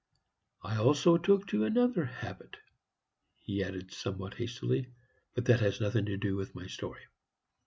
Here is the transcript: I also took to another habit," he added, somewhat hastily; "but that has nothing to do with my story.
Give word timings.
I 0.63 0.77
also 0.77 1.17
took 1.19 1.45
to 1.49 1.63
another 1.63 2.05
habit," 2.05 2.57
he 3.37 3.63
added, 3.63 3.91
somewhat 3.93 4.33
hastily; 4.33 4.87
"but 5.35 5.45
that 5.45 5.59
has 5.59 5.79
nothing 5.79 6.05
to 6.05 6.17
do 6.17 6.35
with 6.35 6.55
my 6.55 6.65
story. 6.65 7.03